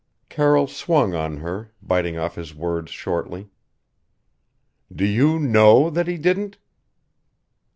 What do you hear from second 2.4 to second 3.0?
words